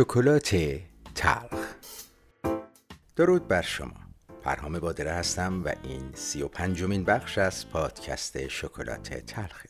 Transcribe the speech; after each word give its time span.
شکلات 0.00 0.56
تلخ. 1.14 1.74
درود 3.16 3.48
بر 3.48 3.62
شما. 3.62 3.96
فرهام 4.44 4.78
بادره 4.78 5.12
هستم 5.12 5.64
و 5.64 5.72
این 5.82 6.10
سی 6.14 6.42
و 6.42 6.48
پنجمین 6.48 7.04
بخش 7.04 7.38
از 7.38 7.70
پادکست 7.70 8.48
شکلات 8.48 9.14
تلخه. 9.14 9.68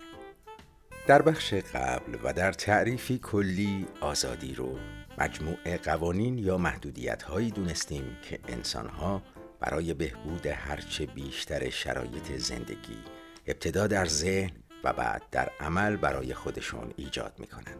در 1.06 1.22
بخش 1.22 1.54
قبل 1.54 2.18
و 2.24 2.32
در 2.32 2.52
تعریفی 2.52 3.18
کلی 3.18 3.86
آزادی 4.00 4.54
رو 4.54 4.78
مجموع 5.18 5.76
قوانین 5.76 6.38
یا 6.38 6.58
محدودیت 6.58 7.22
هایی 7.22 7.50
دونستیم 7.50 8.16
که 8.22 8.38
انسان 8.48 8.88
ها 8.88 9.22
برای 9.60 9.94
بهبود 9.94 10.46
هرچه 10.46 11.06
بیشتر 11.06 11.70
شرایط 11.70 12.32
زندگی 12.36 12.98
ابتدا 13.46 13.86
در 13.86 14.06
ذهن 14.06 14.52
و 14.84 14.92
بعد 14.92 15.22
در 15.30 15.50
عمل 15.60 15.96
برای 15.96 16.34
خودشون 16.34 16.92
ایجاد 16.96 17.34
می‌کنن. 17.38 17.76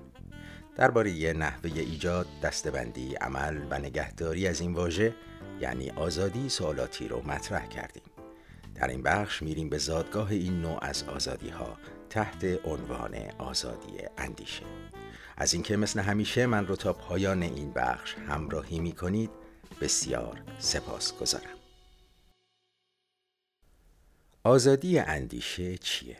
درباره 0.76 1.32
نحوه 1.32 1.70
ایجاد، 1.74 2.26
دستبندی، 2.42 3.14
عمل 3.14 3.60
و 3.70 3.78
نگهداری 3.78 4.46
از 4.46 4.60
این 4.60 4.72
واژه 4.72 5.14
یعنی 5.60 5.90
آزادی 5.90 6.48
سوالاتی 6.48 7.08
رو 7.08 7.22
مطرح 7.22 7.66
کردیم. 7.66 8.02
در 8.74 8.88
این 8.88 9.02
بخش 9.02 9.42
میریم 9.42 9.68
به 9.68 9.78
زادگاه 9.78 10.30
این 10.30 10.60
نوع 10.60 10.84
از 10.84 11.02
آزادی 11.02 11.48
ها 11.48 11.78
تحت 12.10 12.66
عنوان 12.66 13.14
آزادی 13.38 13.98
اندیشه. 14.18 14.62
از 15.36 15.54
اینکه 15.54 15.76
مثل 15.76 16.00
همیشه 16.00 16.46
من 16.46 16.66
رو 16.66 16.76
تا 16.76 16.92
پایان 16.92 17.42
این 17.42 17.72
بخش 17.72 18.14
همراهی 18.14 18.78
می 18.78 18.92
کنید 18.92 19.30
بسیار 19.80 20.42
سپاس 20.58 21.18
گذارم. 21.18 21.56
آزادی 24.44 24.98
اندیشه 24.98 25.78
چیه؟ 25.78 26.16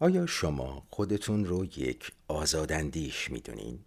آیا 0.00 0.26
شما 0.26 0.86
خودتون 0.90 1.44
رو 1.44 1.64
یک 1.64 2.12
آزاداندیش 2.28 3.30
می‌دونین؟ 3.30 3.78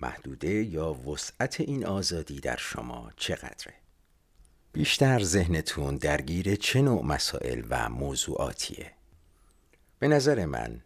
محدوده 0.00 0.64
یا 0.64 0.92
وسعت 0.92 1.60
این 1.60 1.86
آزادی 1.86 2.40
در 2.40 2.56
شما 2.56 3.10
چقدره؟ 3.16 3.74
بیشتر 4.72 5.22
ذهنتون 5.22 5.96
درگیر 5.96 6.56
چه 6.56 6.82
نوع 6.82 7.04
مسائل 7.04 7.62
و 7.70 7.88
موضوعاتیه؟ 7.88 8.92
به 9.98 10.08
نظر 10.08 10.44
من 10.44 10.80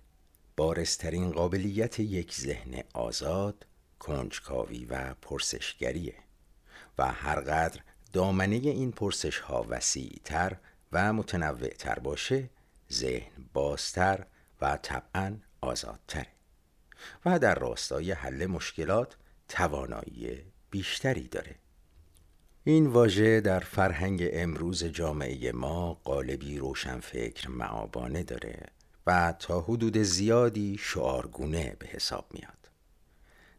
بارسترین 0.57 1.31
قابلیت 1.31 2.01
یک 2.01 2.35
ذهن 2.35 2.83
آزاد 2.95 3.67
کنجکاوی 3.99 4.85
و 4.85 5.15
پرسشگریه 5.23 6.15
و 6.99 7.13
هرقدر 7.13 7.81
دامنه 8.13 8.57
این 8.57 8.93
پرسش 8.93 9.39
ها 9.39 9.67
وسیع 9.69 10.21
تر 10.25 10.57
و 10.93 11.13
متنوع 11.13 11.69
تر 11.69 11.99
باشه 11.99 12.51
ذهن 12.93 13.33
بازتر 13.53 14.27
و 14.61 14.79
طبعا 14.83 15.37
آزادتره 15.61 16.27
و 17.25 17.39
در 17.39 17.55
راستای 17.55 18.13
حل 18.13 18.47
مشکلات 18.47 19.17
توانایی 19.49 20.43
بیشتری 20.71 21.29
داره. 21.29 21.55
این 22.65 22.87
واژه 22.87 23.41
در 23.41 23.61
فرهنگ 23.61 24.29
امروز 24.33 24.85
جامعه 24.85 25.53
ما 25.53 25.95
قالبی 25.95 26.59
روشنفکر 26.59 27.49
معابانه 27.49 28.23
داره 28.23 28.67
و 29.07 29.35
تا 29.39 29.61
حدود 29.61 29.99
زیادی 29.99 30.77
شعارگونه 30.81 31.77
به 31.79 31.87
حساب 31.87 32.27
میاد. 32.31 32.71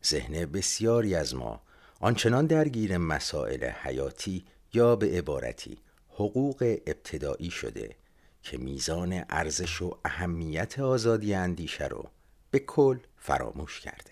ذهن 0.06 0.46
بسیاری 0.46 1.16
از 1.16 1.36
ما 1.36 1.62
آنچنان 2.00 2.46
درگیر 2.46 2.98
مسائل 2.98 3.64
حیاتی 3.64 4.46
یا 4.74 4.96
به 4.96 5.06
عبارتی 5.08 5.78
حقوق 6.10 6.78
ابتدایی 6.88 7.52
شده 7.52 7.96
که 8.44 8.58
میزان 8.58 9.24
ارزش 9.30 9.82
و 9.82 9.98
اهمیت 10.06 10.80
آزادی 10.80 11.34
اندیشه 11.34 11.88
رو 11.88 12.10
به 12.52 12.60
کل 12.60 12.98
فراموش 13.18 13.80
کرده. 13.80 14.12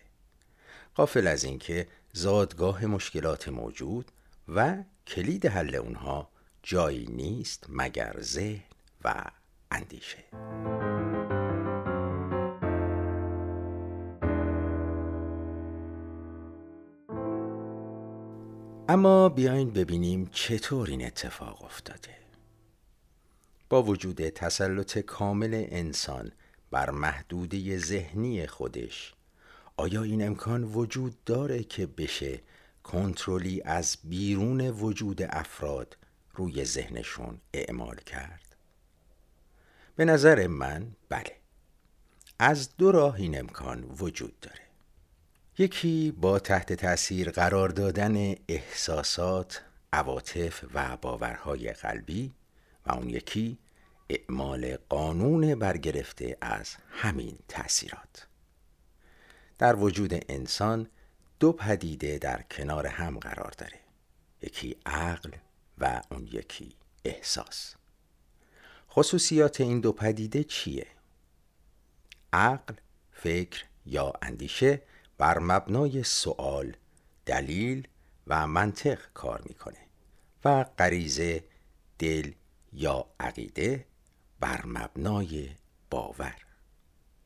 قافل 0.96 1.28
از 1.28 1.44
اینکه 1.44 1.88
زادگاه 2.14 2.86
مشکلات 2.86 3.50
موجود 3.50 4.12
و 4.48 4.84
کلید 5.08 5.46
حل 5.46 5.76
اونها 5.76 6.30
جایی 6.64 7.06
نیست 7.06 7.66
مگر 7.70 8.16
ذهن 8.20 8.64
و 9.04 9.24
اندیشه. 9.72 10.24
اما 18.90 19.30
بیاین 19.30 19.70
ببینیم 19.70 20.30
چطور 20.32 20.88
این 20.90 21.06
اتفاق 21.06 21.64
افتاده. 21.64 22.22
با 23.72 23.84
وجود 23.84 24.30
تسلط 24.30 24.98
کامل 24.98 25.66
انسان 25.70 26.32
بر 26.72 26.90
محدوده 26.90 27.78
ذهنی 27.78 28.48
خودش 28.48 29.14
آیا 29.78 30.04
این 30.04 30.26
امکان 30.28 30.64
وجود 30.64 31.24
داره 31.26 31.64
که 31.64 31.86
بشه 31.86 32.42
کنترلی 32.84 33.62
از 33.66 33.98
بیرون 34.04 34.70
وجود 34.70 35.22
افراد 35.22 35.98
روی 36.34 36.66
ذهنشون 36.66 37.42
اعمال 37.54 37.96
کرد؟ 37.96 38.56
به 39.96 40.06
نظر 40.06 40.48
من 40.48 40.88
بله 41.10 41.36
از 42.40 42.78
دو 42.78 42.92
راه 42.92 43.16
این 43.16 43.40
امکان 43.40 43.84
وجود 44.00 44.40
داره 44.40 44.62
یکی 45.58 46.12
با 46.12 46.40
تحت 46.40 46.74
تاثیر 46.74 47.30
قرار 47.32 47.70
دادن 47.70 48.36
احساسات، 48.48 49.62
عواطف 49.94 50.66
و 50.74 50.98
باورهای 50.98 51.74
قلبی 51.74 52.34
و 52.86 52.92
اون 52.92 53.10
یکی 53.10 53.58
اعمال 54.10 54.78
قانون 54.90 55.56
برگرفته 55.56 56.38
از 56.42 56.76
همین 56.90 57.40
تأثیرات. 57.48 58.28
در 59.58 59.76
وجود 59.76 60.14
انسان 60.30 60.88
دو 61.40 61.54
پدیده 61.54 62.18
در 62.18 62.42
کنار 62.42 62.88
هم 62.88 63.20
قرار 63.20 63.52
داره. 63.58 63.80
یکی 64.42 64.78
عقل 64.86 65.32
و 65.78 66.02
اون 66.12 66.30
یکی 66.32 66.76
احساس. 67.06 67.76
خصوصیات 68.90 69.62
این 69.62 69.80
دو 69.80 69.92
پدیده 69.92 70.44
چیه؟ 70.44 70.88
عقل، 72.34 72.74
فکر 73.12 73.66
یا 73.86 74.14
اندیشه 74.22 74.82
بر 75.18 75.40
مبنای 75.40 76.04
سوال، 76.04 76.76
دلیل 77.26 77.88
و 78.28 78.48
منطق 78.48 79.00
کار 79.14 79.42
می‌کنه 79.46 79.78
و 80.46 80.64
غریزه، 80.64 81.44
دل 82.00 82.32
یا 82.74 83.06
عقیده 83.20 83.86
بر 84.40 84.66
مبنای 84.66 85.50
باور. 85.90 86.36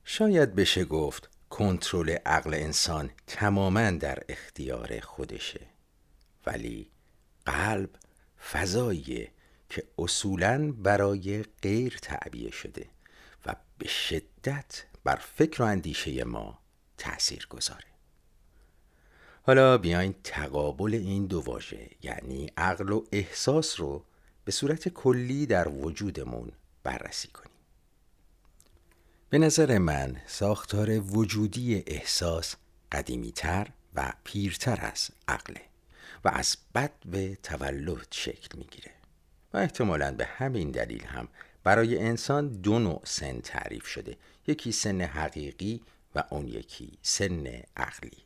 شاید 0.03 0.55
بشه 0.55 0.85
گفت 0.85 1.29
کنترل 1.49 2.09
عقل 2.09 2.53
انسان 2.53 3.09
تماما 3.27 3.91
در 3.91 4.23
اختیار 4.29 4.99
خودشه 4.99 5.61
ولی 6.45 6.89
قلب 7.45 7.89
فضاییه 8.51 9.31
که 9.69 9.83
اصولا 9.97 10.71
برای 10.71 11.43
غیر 11.61 11.97
تعبیه 12.01 12.51
شده 12.51 12.85
و 13.45 13.55
به 13.77 13.87
شدت 13.87 14.85
بر 15.03 15.15
فکر 15.15 15.61
و 15.61 15.65
اندیشه 15.65 16.23
ما 16.23 16.59
تأثیر 16.97 17.47
گذاره. 17.49 17.85
حالا 19.43 19.77
بیاین 19.77 20.15
تقابل 20.23 20.93
این 20.93 21.25
دو 21.25 21.41
واژه 21.41 21.89
یعنی 22.03 22.51
عقل 22.57 22.89
و 22.91 23.03
احساس 23.11 23.79
رو 23.79 24.05
به 24.45 24.51
صورت 24.51 24.89
کلی 24.89 25.45
در 25.45 25.67
وجودمون 25.67 26.51
بررسی 26.83 27.27
کنیم. 27.27 27.55
به 29.29 29.37
نظر 29.37 29.77
من 29.77 30.21
ساختار 30.27 30.99
وجودی 30.99 31.83
احساس 31.87 32.55
قدیمیتر 32.91 33.67
و 33.95 34.13
پیرتر 34.23 34.79
از 34.81 35.09
عقله 35.27 35.61
و 36.25 36.29
از 36.33 36.57
بد 36.75 36.91
به 37.05 37.37
تولد 37.43 38.07
شکل 38.11 38.57
می‌گیره 38.57 38.91
و 39.53 39.57
احتمالا 39.57 40.11
به 40.11 40.25
همین 40.25 40.71
دلیل 40.71 41.03
هم 41.03 41.27
برای 41.63 41.99
انسان 41.99 42.47
دو 42.47 42.79
نوع 42.79 43.01
سن 43.03 43.39
تعریف 43.39 43.87
شده. 43.87 44.17
یکی 44.47 44.71
سن 44.71 45.01
حقیقی 45.01 45.81
و 46.15 46.23
اون 46.29 46.47
یکی 46.47 46.97
سن 47.01 47.47
عقلی. 47.77 48.17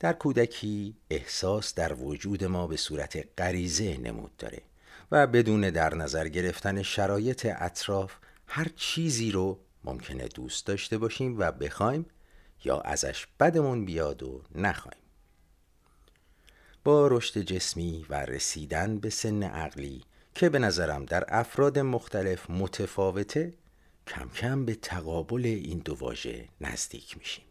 در 0.00 0.12
کودکی 0.12 0.96
احساس 1.10 1.74
در 1.74 1.94
وجود 1.94 2.44
ما 2.44 2.66
به 2.66 2.76
صورت 2.76 3.40
غریزه 3.40 3.96
نمود 3.96 4.36
داره. 4.36 4.62
و 5.10 5.26
بدون 5.26 5.70
در 5.70 5.94
نظر 5.94 6.28
گرفتن 6.28 6.82
شرایط 6.82 7.46
اطراف 7.58 8.12
هر 8.46 8.66
چیزی 8.76 9.30
رو 9.30 9.58
ممکنه 9.84 10.28
دوست 10.28 10.66
داشته 10.66 10.98
باشیم 10.98 11.38
و 11.38 11.52
بخوایم 11.52 12.06
یا 12.64 12.80
ازش 12.80 13.26
بدمون 13.40 13.84
بیاد 13.84 14.22
و 14.22 14.42
نخوایم. 14.54 15.02
با 16.84 17.06
رشد 17.06 17.40
جسمی 17.40 18.06
و 18.08 18.14
رسیدن 18.14 18.98
به 18.98 19.10
سن 19.10 19.42
عقلی 19.42 20.02
که 20.34 20.48
به 20.48 20.58
نظرم 20.58 21.04
در 21.04 21.24
افراد 21.28 21.78
مختلف 21.78 22.50
متفاوته 22.50 23.54
کم 24.06 24.28
کم 24.28 24.64
به 24.64 24.74
تقابل 24.74 25.46
این 25.46 25.78
دو 25.78 25.94
واژه 25.94 26.48
نزدیک 26.60 27.18
میشیم. 27.18 27.44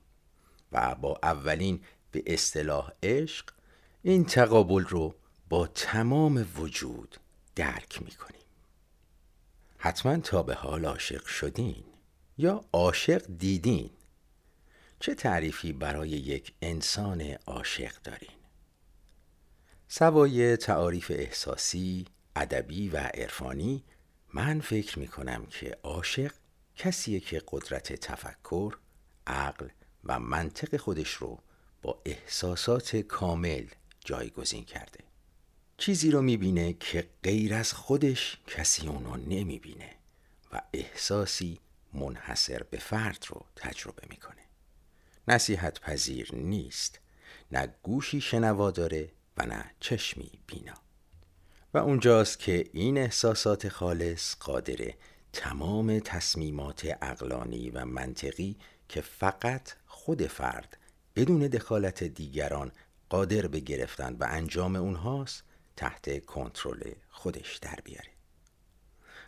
و 0.71 0.95
با 0.95 1.19
اولین 1.23 1.79
به 2.11 2.23
اصطلاح 2.25 2.91
عشق 3.03 3.45
این 4.03 4.25
تقابل 4.25 4.83
رو 4.83 5.15
با 5.49 5.67
تمام 5.67 6.45
وجود 6.57 7.17
درک 7.57 8.01
می‌کنیم. 8.01 8.41
حتما 9.77 10.17
تا 10.17 10.43
به 10.43 10.53
حال 10.53 10.85
عاشق 10.85 11.25
شدین 11.25 11.83
یا 12.37 12.65
عاشق 12.73 13.25
دیدین. 13.37 13.89
چه 14.99 15.15
تعریفی 15.15 15.73
برای 15.73 16.09
یک 16.09 16.53
انسان 16.61 17.21
عاشق 17.21 18.01
دارین؟ 18.03 18.37
سوای 19.87 20.57
تعاریف 20.57 21.11
احساسی، 21.15 22.05
ادبی 22.35 22.89
و 22.89 22.97
عرفانی 22.97 23.83
من 24.33 24.59
فکر 24.59 24.99
می 24.99 25.07
کنم 25.07 25.45
که 25.45 25.77
عاشق 25.83 26.33
کسیه 26.75 27.19
که 27.19 27.41
قدرت 27.47 27.93
تفکر، 27.93 28.77
عقل 29.27 29.67
و 30.03 30.19
منطق 30.19 30.77
خودش 30.77 31.13
رو 31.13 31.39
با 31.81 32.01
احساسات 32.05 32.95
کامل 32.95 33.65
جایگزین 33.99 34.65
کرده. 34.65 34.99
چیزی 35.77 36.11
رو 36.11 36.21
می‌بینه 36.21 36.73
که 36.73 37.09
غیر 37.23 37.53
از 37.53 37.73
خودش 37.73 38.37
کسی 38.47 38.87
اونو 38.87 39.17
نمی‌بینه 39.17 39.89
و 40.53 40.61
احساسی 40.73 41.59
منحصر 41.93 42.63
به 42.63 42.77
فرد 42.77 43.25
رو 43.29 43.45
تجربه 43.55 44.07
می‌کنه. 44.09 44.41
نصیحت 45.27 45.79
پذیر 45.79 46.29
نیست 46.33 46.99
نه 47.51 47.73
گوشی 47.83 48.21
شنوا 48.21 48.71
داره 48.71 49.09
و 49.37 49.45
نه 49.45 49.65
چشمی 49.79 50.31
بینا. 50.47 50.73
و 51.73 51.77
اونجاست 51.77 52.39
که 52.39 52.69
این 52.73 52.97
احساسات 52.97 53.69
خالص 53.69 54.35
قادره 54.35 54.95
تمام 55.33 55.99
تصمیمات 55.99 56.97
اقلانی 57.01 57.69
و 57.69 57.85
منطقی 57.85 58.55
که 58.89 59.01
فقط 59.01 59.73
خود 59.85 60.27
فرد 60.27 60.77
بدون 61.15 61.39
دخالت 61.47 62.03
دیگران 62.03 62.71
قادر 63.09 63.47
به 63.47 63.59
گرفتن 63.59 64.15
و 64.19 64.27
انجام 64.29 64.75
اونهاست 64.75 65.43
تحت 65.77 66.25
کنترل 66.25 66.91
خودش 67.09 67.57
در 67.57 67.79
بیاره. 67.83 68.09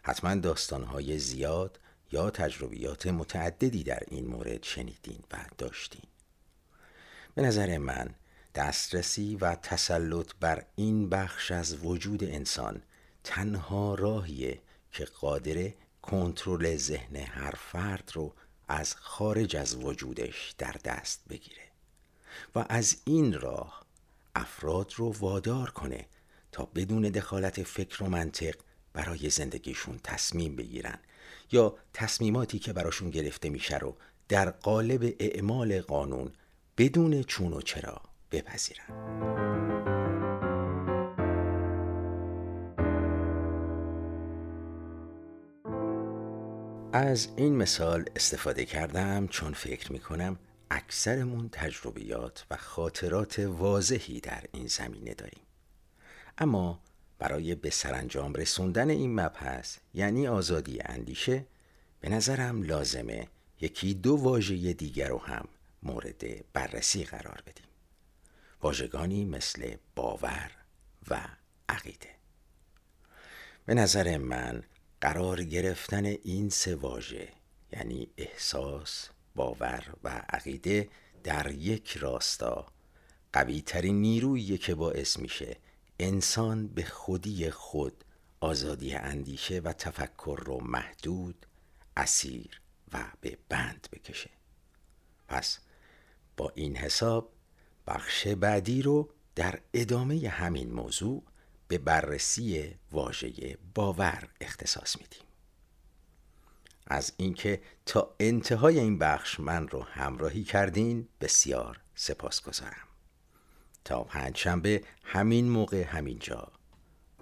حتما 0.03 0.35
داستانهای 0.35 1.19
زیاد 1.19 1.79
یا 2.11 2.29
تجربیات 2.29 3.07
متعددی 3.07 3.83
در 3.83 4.03
این 4.07 4.27
مورد 4.27 4.63
شنیدین 4.63 5.23
و 5.31 5.37
داشتین. 5.57 6.05
به 7.35 7.41
نظر 7.41 7.77
من 7.77 8.15
دسترسی 8.55 9.35
و 9.35 9.55
تسلط 9.55 10.31
بر 10.39 10.65
این 10.75 11.09
بخش 11.09 11.51
از 11.51 11.85
وجود 11.85 12.23
انسان 12.23 12.81
تنها 13.23 13.95
راهیه 13.95 14.61
که 14.91 15.05
قادر 15.05 15.73
کنترل 16.01 16.75
ذهن 16.77 17.15
هر 17.15 17.51
فرد 17.51 18.11
رو 18.13 18.33
از 18.67 18.95
خارج 18.95 19.55
از 19.55 19.75
وجودش 19.75 20.55
در 20.57 20.75
دست 20.83 21.21
بگیره 21.29 21.63
و 22.55 22.65
از 22.69 22.97
این 23.05 23.33
راه 23.33 23.85
افراد 24.35 24.93
رو 24.95 25.11
وادار 25.11 25.69
کنه 25.69 26.05
تا 26.51 26.65
بدون 26.65 27.01
دخالت 27.01 27.63
فکر 27.63 28.03
و 28.03 28.09
منطق 28.09 28.55
برای 28.93 29.29
زندگیشون 29.29 29.99
تصمیم 30.03 30.55
بگیرن 30.55 30.99
یا 31.51 31.75
تصمیماتی 31.93 32.59
که 32.59 32.73
براشون 32.73 33.09
گرفته 33.09 33.49
میشه 33.49 33.77
رو 33.77 33.95
در 34.29 34.49
قالب 34.49 35.15
اعمال 35.19 35.81
قانون 35.81 36.31
بدون 36.77 37.23
چون 37.23 37.53
و 37.53 37.61
چرا 37.61 38.01
بپذیرن. 38.31 38.85
از 46.93 47.27
این 47.37 47.55
مثال 47.55 48.05
استفاده 48.15 48.65
کردم 48.65 49.27
چون 49.27 49.53
فکر 49.53 49.91
می 49.91 49.99
کنم 49.99 50.39
اکثرمون 50.71 51.49
تجربیات 51.51 52.45
و 52.51 52.57
خاطرات 52.57 53.39
واضحی 53.39 54.19
در 54.19 54.43
این 54.51 54.67
زمینه 54.67 55.13
داریم. 55.13 55.41
اما 56.39 56.79
برای 57.19 57.55
به 57.55 57.69
سرانجام 57.69 58.33
رسوندن 58.33 58.89
این 58.89 59.19
مبحث 59.19 59.77
یعنی 59.93 60.27
آزادی 60.27 60.79
اندیشه 60.85 61.45
به 62.01 62.09
نظرم 62.09 62.63
لازمه 62.63 63.27
یکی 63.61 63.93
دو 63.93 64.15
واژه 64.15 64.73
دیگر 64.73 65.07
رو 65.07 65.17
هم 65.17 65.47
مورد 65.83 66.51
بررسی 66.53 67.03
قرار 67.03 67.43
بدیم. 67.47 67.65
واژگانی 68.61 69.25
مثل 69.25 69.75
باور 69.95 70.51
و 71.09 71.19
عقیده. 71.69 72.09
به 73.65 73.73
نظر 73.73 74.17
من 74.17 74.63
قرار 75.01 75.43
گرفتن 75.43 76.05
این 76.05 76.49
سه 76.49 76.75
واژه 76.75 77.27
یعنی 77.71 78.07
احساس، 78.17 79.09
باور 79.35 79.93
و 80.03 80.09
عقیده 80.29 80.89
در 81.23 81.51
یک 81.51 81.97
راستا 81.97 82.65
قوی 83.33 83.61
ترین 83.61 84.01
نیرویی 84.01 84.57
که 84.57 84.75
باعث 84.75 85.19
میشه 85.19 85.57
انسان 85.99 86.67
به 86.67 86.83
خودی 86.83 87.51
خود 87.51 88.03
آزادی 88.39 88.95
اندیشه 88.95 89.59
و 89.59 89.73
تفکر 89.73 90.39
رو 90.45 90.59
محدود، 90.63 91.45
اسیر 91.97 92.61
و 92.93 93.03
به 93.21 93.37
بند 93.49 93.87
بکشه. 93.91 94.29
پس 95.27 95.59
با 96.37 96.51
این 96.55 96.75
حساب 96.75 97.31
بخش 97.87 98.27
بعدی 98.27 98.81
رو 98.81 99.09
در 99.35 99.59
ادامه 99.73 100.29
همین 100.29 100.71
موضوع 100.71 101.23
به 101.67 101.77
بررسی 101.77 102.75
واژه 102.91 103.57
باور 103.75 104.29
اختصاص 104.41 104.97
میدیم. 105.01 105.23
از 106.87 107.13
اینکه 107.17 107.61
تا 107.85 108.15
انتهای 108.19 108.79
این 108.79 108.97
بخش 108.97 109.39
من 109.39 109.67
رو 109.67 109.83
همراهی 109.83 110.43
کردین 110.43 111.07
بسیار 111.21 111.81
سپاس 111.95 112.41
گذارم 112.41 112.88
تا 113.89 114.03
پنجشنبه 114.03 114.83
همین 115.03 115.49
موقع 115.49 115.83
همینجا. 115.83 116.51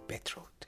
بدرود. 0.09 0.65